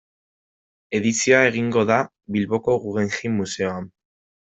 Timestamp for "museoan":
3.43-3.91